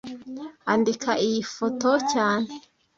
[0.71, 2.49] Andika iyi foto cyane